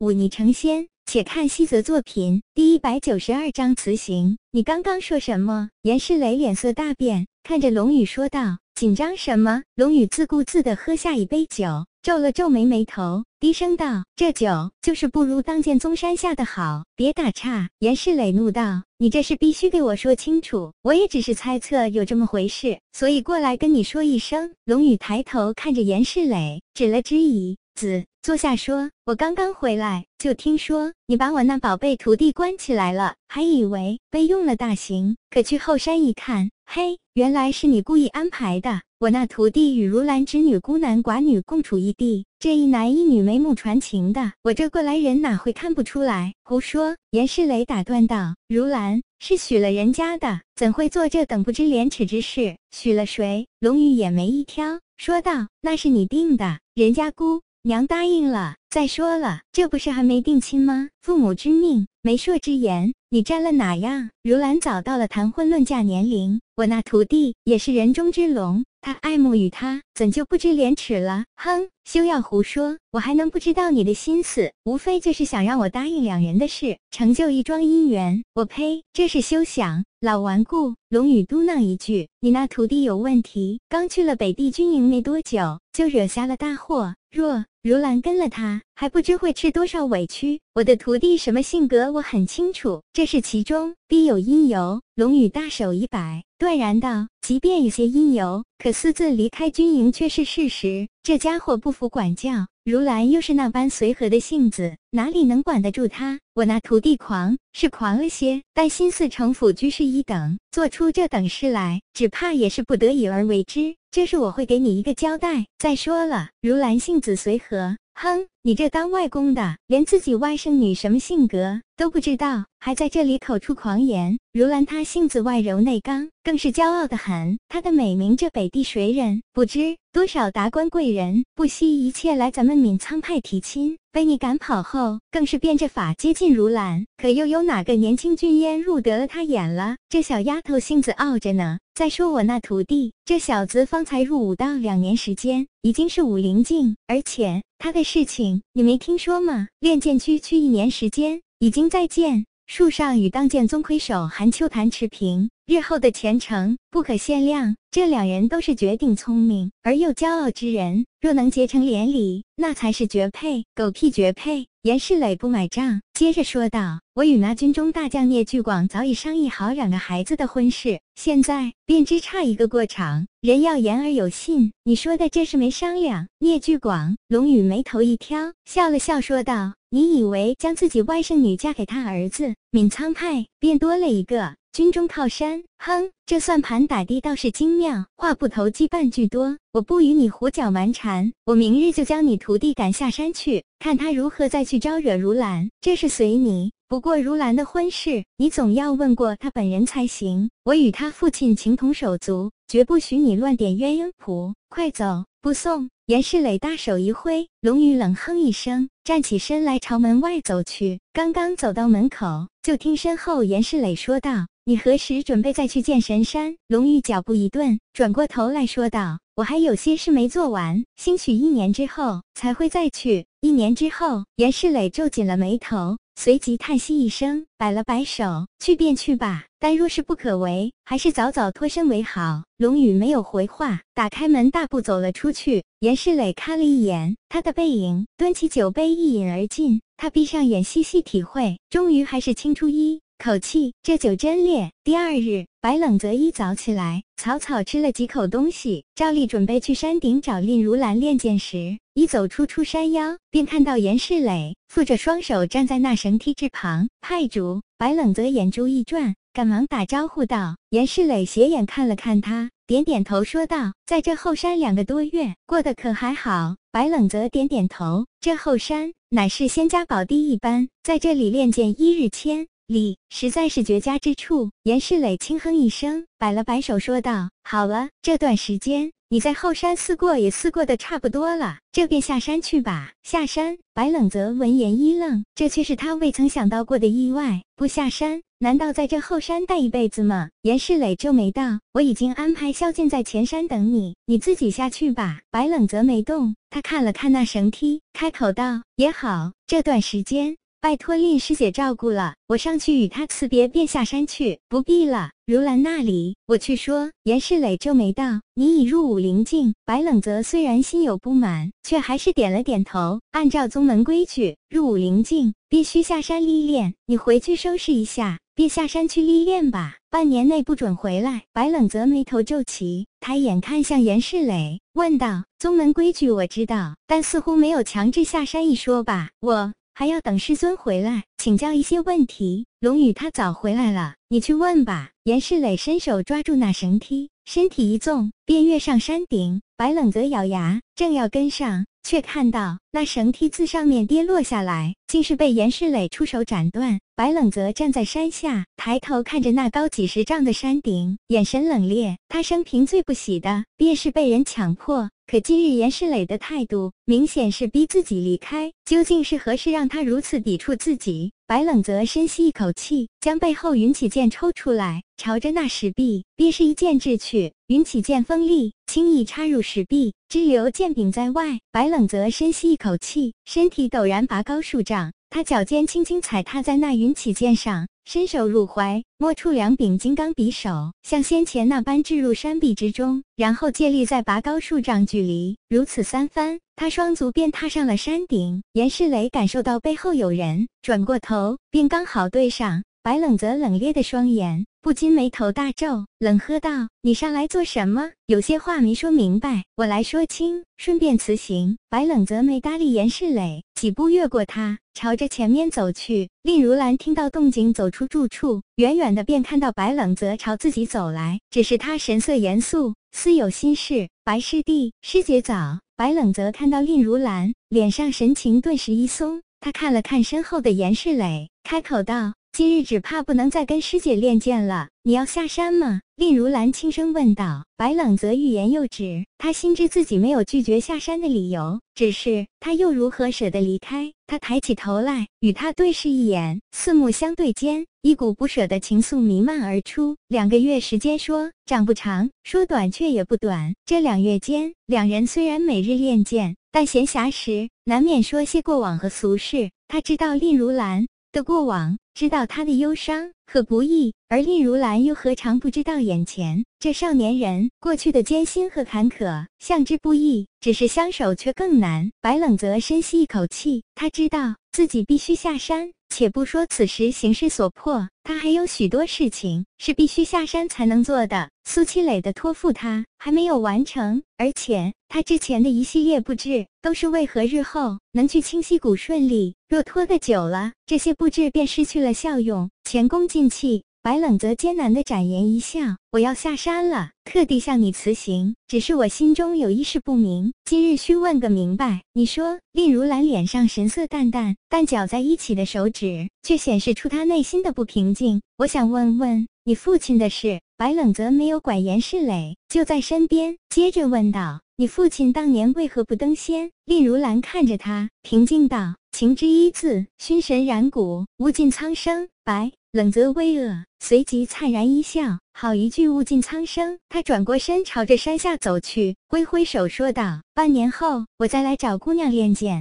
[0.00, 0.88] 忤逆成仙。
[1.04, 4.38] 且看西泽作品第一百九十二章辞行。
[4.52, 5.68] 你刚刚说什么？
[5.82, 28.04] 严世磊脸色大变，看着龙宇说道：“紧张什么？”龙宇自顾自地喝下一杯酒，皱了皱眉眉头，低声道：“这酒就是不如当剑宗山下的好，别打岔。”严世磊怒道：“你这事必须给我说清楚，我也只是猜测有这么回事，所以过来跟你说一声。”龙宇抬头看着严世磊，指了指椅子。
[28.22, 35.16] 坐下说：“我刚刚回来，就听说你把我那宝贝徒弟关起来了，还以为被用了大刑。
[35.30, 38.82] 可去后山一看，嘿，原来是你故意安排的。
[38.98, 46.34] 我那徒弟与如兰之女孤男寡女共处一地，这一男一女眉目传情的，我这过来人哪会看不出来？
[46.44, 52.58] 胡说！”严世磊打断道：“如兰是许了人家的，怎会做这等不知廉耻之事？
[52.70, 58.56] 许了谁？”龙宇眼眉一挑，说道：“那是你定的，人家姑。”娘答应了。
[58.70, 60.88] 再说了，这不是还没定亲吗？
[61.02, 64.10] 父母之命，媒妁之言，你占了哪样？
[64.22, 71.24] 如兰早到了谈婚论嫁年龄，我那徒弟也是人中之龙，他爱慕于他，怎就不知廉耻了？
[71.36, 72.78] 哼，休要胡说！
[72.92, 74.52] 我还能不知道你的心思？
[74.64, 78.22] 无非就是想让我答应两人的事，成就一桩姻缘。
[78.34, 78.82] 我呸！
[78.92, 79.84] 这是休想！
[80.00, 80.74] 老顽固！
[80.88, 86.94] 龙宇嘟囔一句：“你那徒弟有问题，刚去了北地军营没多久，就惹下了大祸。
[87.10, 90.40] 若如兰跟了他，还不知会吃多少委屈。
[90.54, 100.88] 我的徒弟什么性格，我很清楚，这是其中必有因由。”龙宇大手一摆，断然道：“即便有些因由，可私自离开军营却是事实。
[101.10, 106.20] 这家伙不服管教。”如兰又是那般随和的性子，哪里能管得住他？
[106.34, 113.74] 我那徒弟狂是狂了些，但心思城府居士一等，做出这等事来，只怕也是不得已而为之。
[113.90, 115.46] 这是我会给你一个交代。
[115.58, 117.76] 再说了，如兰性子随和。
[117.94, 124.18] 哼，你这当外公的，连自己外甥女什么性格都不知道，还在这里口出狂言。
[124.32, 127.38] 如兰她性子外柔内刚，更是骄傲的很。
[127.50, 129.76] 她的美名这北地谁人不知？
[129.92, 136.86] 多少达官贵人不惜一切来咱们闵苍派提亲，被你赶跑后，更是变着法接近如兰。
[136.96, 139.76] 可又有哪个年轻俊烟入得了她眼了？
[139.90, 141.58] 这小丫头性子傲着呢。
[141.74, 149.48] 再说我那徒弟，这小子方才入伍到两年时间，已经是武灵境，而且他的事情你没听说吗？
[149.60, 155.30] 练剑区区一年时间，已经在建树上与当剑宗魁首韩秋潭持平。
[155.46, 157.54] 日后的前程不可限量。
[157.70, 163.44] 这两人都是绝顶聪明而又骄傲之人，若能结成连理，那才是绝配。
[163.54, 164.48] 狗屁绝配！
[164.62, 173.06] 严世磊不买账，接着说道：“我与那军中大将聂巨广早已商议好两个孩子的婚事，现在便只差一个过场。
[173.20, 187.86] 人要言而有信，你说的这事没商量。”聂巨广，龙宇眉头一挑，笑了笑说道：“你以为将自己外甥女嫁给他儿子，闵苍派便多了一个？”军中靠山，哼，这算盘打的倒是精妙。
[187.96, 191.12] 话不投机半句多，我不与你胡搅蛮缠。
[191.24, 195.48] 我明日就将你徒弟赶下山去，看他如何再去招惹如兰。
[195.60, 196.50] 这是随你。
[196.70, 200.30] 不过如兰的婚事，你总要问过他本人才行。
[200.44, 204.34] 我与他父亲情同手足，绝不许你乱点鸳鸯谱。
[204.48, 205.68] 快走，不送。
[205.86, 210.78] 严世磊大手一挥，龙宇冷哼一声，站起身来朝门外走去。
[210.92, 225.76] 刚刚走到门口，就听身后严世磊说道：“你何时准备再去见神山？”龙宇脚步一顿，转过头来说道：“我还有些事没做完，兴许一年之后才会再去。”一年之后，严世磊皱紧了眉头。
[226.02, 235.44] 随即叹息一声，摆了摆手：“去便去吧，但若是不可为，还是早早脱身为好。”龙宇没有回话，打开门，大步走了出去。
[235.58, 239.60] 严世磊看了一眼他的背影，端起酒杯一饮而尽。
[239.76, 244.52] 他闭上眼，细细体会，终于还是清出一口气，这酒真烈。
[244.62, 251.56] 第二日，白冷泽一早起来，草草吃了几口东西，照例准备去山顶找令如兰练剑时。
[251.72, 256.68] 一走出出山腰，便看到严世磊负着双手站在那绳梯之旁。
[256.82, 282.72] 派主白冷泽眼珠一转，赶忙打招呼道：“严世磊，斜眼看了看他，点点头说道：‘在这后山两个多月，过得可还好？’白冷泽点点头，这后山乃是仙家宝地一般，在这里练剑一日千里，实在是绝佳之处。”严世磊轻哼一声，摆了摆手说道：“好了，这段时间。”你在后山思过也思过的差不多了，这便下山去吧。
[282.82, 283.38] 下山。
[283.54, 287.22] 白冷泽闻言一愣，这却是他未曾想到过的意外。
[287.36, 290.08] 不下山，难道在这后山待一辈子吗？
[290.22, 300.16] 严世磊皱眉道：“我已经安排萧剑在前山等你，你自己下去吧。”白冷泽没动，他看了看那绳梯，开口道：“也好，这段时间。
[300.42, 304.20] 拜托令师姐照顾了，我上去与他辞别，便下山去。
[304.26, 306.70] 不必了，如兰那里我去说。
[306.84, 312.80] 严世磊皱眉道：“你已入武灵境。”白冷泽虽然心有不满，却还是点了点头。
[312.90, 316.54] 按照宗门规矩，入武灵境必须下山历练。
[316.64, 319.58] 你回去收拾一下，便下山去历练吧。
[319.68, 321.02] 半年内不准回来。
[321.12, 328.88] 白冷泽眉头皱起，抬眼看向严世磊，问道：“宗门规矩我知道，但似乎没有强制下山一说吧？
[329.00, 332.24] 我。”还要等师尊回来请教一些问题。
[332.40, 334.70] 龙宇他早回来了，你去问吧。
[334.84, 339.20] 严世磊伸手抓住那绳梯，身体一纵，便跃上山顶。
[339.36, 346.58] 白冷泽咬牙，正要跟上，却看到那绳梯自上面跌落下来，竟是被严世磊出手斩断。
[346.74, 351.76] 白冷泽站在山下，抬头看着那高几十丈的山顶，眼神冷冽。
[351.86, 354.70] 他生平最不喜的便是被人强迫。
[354.90, 360.90] 可今日严世磊的态度明显是逼自己离开，究竟是何事让他如此抵触自己？
[361.06, 367.12] 白冷泽深吸一口气，将背后云起剑抽出来，朝着那石壁便是一剑掷去。
[367.28, 371.20] 云起剑锋利，轻易插入石壁，只留剑柄在外。
[371.30, 377.46] 白冷泽深吸一口气，身体陡然拔高数丈，他脚尖轻轻踩踏在那云起剑上。
[377.72, 388.24] 伸手入怀，摸出两柄金刚匕首，像先前那般置入山壁之中，然后借力再拔高数丈距离，如此三番，他双足便踏上了山顶。
[388.32, 392.42] 严世磊感受到背后有人，转过头，便刚好对上。
[392.64, 397.72] 白冷泽冷冽的双眼，不禁眉头大皱，冷喝道：“你上来做什么？
[397.84, 405.90] 有些话没说明白，我来说清，顺便辞行。”白冷泽没搭理严世磊，几步越过他，朝着前面走去。
[406.02, 413.68] 令如兰听到动静，走出住处，远远的便看到白冷泽朝自己走来，只是他神色严肃，似有心事。
[413.84, 415.40] 白师弟，师姐早。
[415.54, 421.92] 白冷泽看到令如兰，脸上神情顿时一松，他看了看身后的严世磊，开口道。
[422.12, 425.60] 今日只怕不能再跟师姐练剑了，你要下山吗？
[425.76, 427.24] 令如兰轻声问道。
[427.36, 433.72] 白冷则欲言又止，他心知自己没有拒绝下山的理由，只是他又如何舍得离开？
[433.86, 439.76] 他抬起头来，与他对视一眼，四目相对间，一股不舍的情愫弥漫而出。
[439.88, 443.32] 两个月时间说长不长，说短却也不短。
[443.46, 449.30] 这两月间，两人虽然每日练剑，但闲暇时难免说些过往和俗事。
[449.48, 451.56] 他知道令如兰的过往。
[451.72, 461.70] 知道他的忧伤和不易，而令如兰又何尝不知道眼前这少年人过去的艰辛和坎坷，相知不易，只是相守却更难。
[461.80, 465.52] 白冷泽深吸一口气，他知道自己必须下山。
[465.70, 471.08] 且不说此时形势所迫，他还有许多事情是必须下山才能做的。
[471.24, 479.14] 苏七磊的托付他还没有完成，而且他之前的一系列布置都是为何日后能去清溪谷顺利。
[479.28, 483.44] 若拖得久了，这些布置便失去了效用，前功尽弃。
[483.62, 485.40] 白冷泽艰难地展颜一笑
[485.72, 488.14] ：“我要下山了，特地向你辞行。
[488.26, 491.60] 只是我心中有一事不明，今日需问个明白。
[491.74, 498.00] 你说。”令如兰脸上神色淡淡，但搅在一起的手指却显示出她内心的不平静。
[498.16, 500.20] 我想问问你父亲的事。
[500.38, 512.32] 白冷泽没有管严世磊，就在身边，接着问道：“你父亲当年为何不登仙？”令如兰看着他，平静道：“情之一字，熏神染骨，无尽苍生。”白。
[512.52, 514.98] 冷泽微愕，随即灿然一笑。
[515.12, 516.58] 好一句物尽苍生！
[516.68, 522.38] 他转过身，朝着山下走去，挥挥手说道：“半年后，我再来找姑娘练剑。”